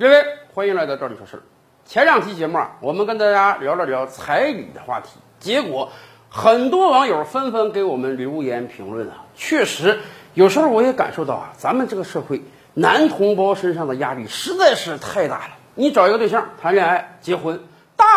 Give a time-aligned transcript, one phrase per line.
[0.00, 0.24] 各位，
[0.54, 1.42] 欢迎来到这里说事儿。
[1.84, 5.90] 前两期节目啊，我们跟大家聊了聊彩礼的话题，结果
[6.28, 9.24] 很多网友纷纷给我们留言评论啊。
[9.34, 9.98] 确实，
[10.34, 12.40] 有时候我也感受到啊，咱们这个社会
[12.74, 15.56] 男同胞身上的压力实在是太大了。
[15.74, 17.60] 你找一个对象谈恋爱、结婚。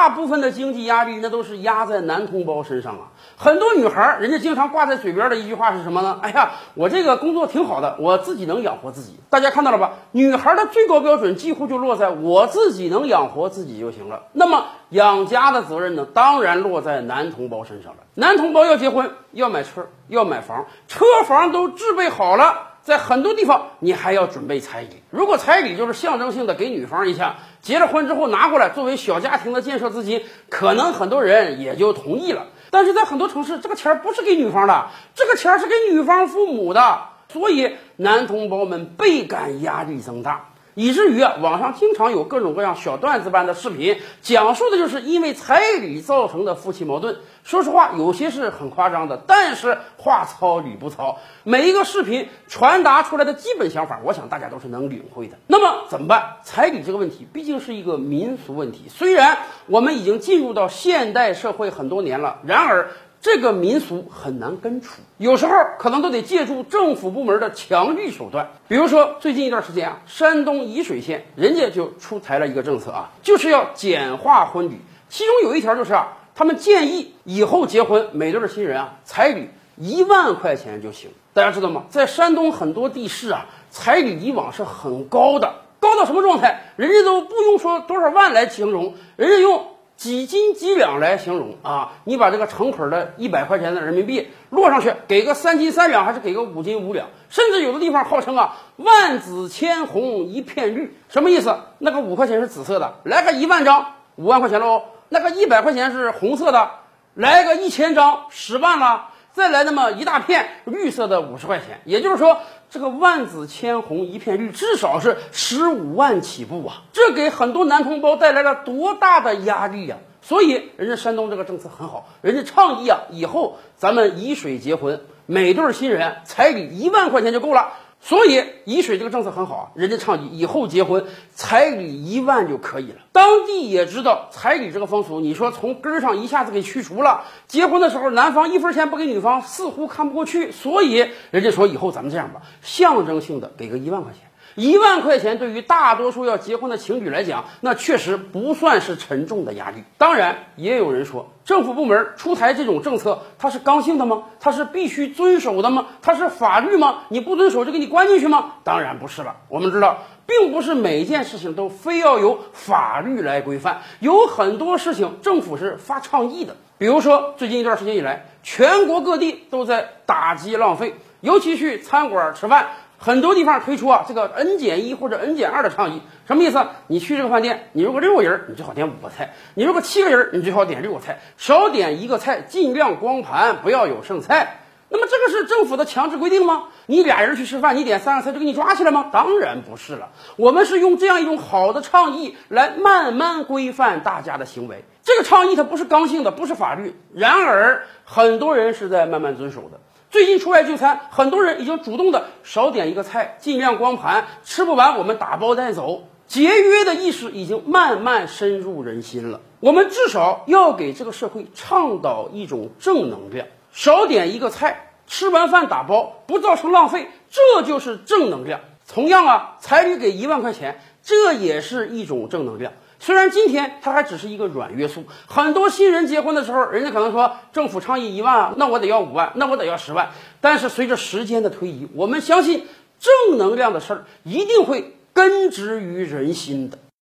[0.00, 3.12] 大部分的经济压力那都是压在男同胞身上啊！
[3.36, 6.18] 很多女孩，人家经常挂在嘴边的一句话是什么呢？
[6.22, 9.20] 哎呀，我这个工作挺好的，我自己能养活自己。
[9.28, 9.92] 大家看到了吧？
[10.12, 14.22] 女孩的最高标准几乎就落在我自己能养活自己就行了。
[14.32, 16.06] 那么养家的责任呢？
[16.14, 17.98] 当然落在男同胞身上了。
[18.14, 22.69] 男同胞要结婚，要买车，要买房，车房都置备好了。
[22.82, 25.02] 在很多地方，你还要准备彩礼。
[25.10, 32.46] 如果彩礼就是象征性的给女方一下，结了婚之后拿过来作为小家庭的建设资金，可能很多人也就同意了。
[32.70, 37.00] 但是在很多城市，这个钱不是给女方的，这个钱是给女方父母的，
[37.32, 40.49] 所以男同胞们倍感压力增大。
[40.74, 47.16] 以至于啊，网上经常有各种各样小段子般的视频，讲述的就是因为彩礼造成的夫妻矛盾。
[47.42, 51.18] 说实话，有些是很夸张的，但是话糙理不糙。
[51.42, 55.36] 每一个视频传达出来的基本想法，我想大家都是能领会的。
[55.46, 56.36] 那么怎么办？
[56.42, 62.90] 彩礼这个问题毕竟是一个民俗问题，虽然我们已经进入到现代社会很多年了，然而。
[63.22, 68.48] 这个民俗很难根除，有时候可能都得借助政府部门的强力手段。
[68.66, 74.80] 比如说，最近一段时间啊，山东沂水县人家就出台了一个政策啊，就是要简化婚礼。
[75.10, 81.10] 其中有一条就是啊，他们建议以后结婚每对新人啊，彩礼一万块钱就行。
[81.34, 81.84] 大家知道吗？
[81.90, 86.72] 在山东很多地市啊，彩礼以往是很高的，高到什么状态？
[86.76, 89.66] 人家都不用说多少万来形容，人家用。
[90.00, 91.92] 几斤几两来形容啊？
[92.04, 97.08] 你把这个成捆的一百块钱的人民币落上去，给个三斤三两，还是给个五斤五两？
[97.28, 101.54] 甚至有的地方号称啊，万紫千红一片绿，什么意思？
[101.80, 106.70] 那个五块钱是紫色的，来个一万张，五万块钱喽；那个一百块钱是红色的，
[107.12, 109.09] 来个一千张，十万了。
[109.32, 112.38] 再来那么一大片绿色的五十块钱，也就是说，
[112.68, 116.82] 这个万紫千红一片绿，至少是十五万起步啊！
[116.92, 119.96] 这给很多男同胞带来了多大的压力呀！
[120.22, 127.72] 所以，人家山东这个政策很好，人家倡议啊，以后咱们以水结婚，每对新人彩礼一万块钱就够了。
[128.02, 132.96] 所以沂水这个政策很好啊，人家倡议以后结婚彩礼一万就可以了。
[133.12, 144.29] 当地也知道彩礼这个风俗，你说从根儿上一下子给去除了，结婚的时候男方一分钱不给女方，似乎看不过去，所以人家说以后咱们这样吧，象征性的给个一万块钱。
[144.54, 149.84] 一万块钱对于大多数要结婚的情侣来讲，那确实不算是沉重的压力。
[149.98, 154.24] 当然，也有人说，政府部门出台这种政策，它是刚性的吗？
[154.40, 155.86] 它是必须遵守的吗？
[156.02, 157.04] 它是法律吗？
[157.08, 158.54] 你不遵守就给你关进去吗？
[158.64, 159.36] 当然不是了。
[159.48, 166.56] 我们知道，并不是每件事情都非要由法律来规范，有很多事情政府是发倡议的。
[166.76, 172.68] 比如说，最近一段时间以来，全国各地都在打击浪费，尤其去餐馆吃饭。
[173.02, 176.66] 很多地方推出啊，这个 N 减一或者 N 减二的倡议，什么意思？
[176.86, 184.58] 你去这个饭店，你如果六个人，你最好点五个菜；你如果七个人，你最好点六个菜，少点一个菜，尽量光盘，不要有剩菜。
[184.90, 186.64] 那么这个是政府的强制规定吗？
[186.84, 189.08] 你俩人去吃饭，你点三个菜就给你抓起来吗？
[189.10, 190.10] 当然不是了。
[190.36, 194.84] 我们是用这样一种好的倡议来慢慢规范大家的行为。
[195.02, 199.80] 这个倡议它不是刚性的，不是法律，然而很多人是在慢慢遵守的。
[200.10, 206.02] 最近出外就餐，很多人已经主动的少点一个菜，尽量光盘，吃不完我们打包带走。
[206.26, 209.40] 节约的意识已经慢慢深入人心了。
[209.60, 218.60] 我们至少要给这个社会倡导一种正能量，少点一个菜，吃完饭打包，不造成浪费，这就是正能量。
[218.88, 222.72] 同样啊，彩礼给一万块钱，这也是一种正能量。
[223.00, 230.10] 虽然今天它还只是一个软约束，很多新人结婚的时候，人家可能说政府倡议一万啊，那我得要五万，那我得要十万。
[230.38, 232.66] 但是随着时间的推移，我们相信
[232.98, 236.78] 正能量的事儿一定会根植于人心的。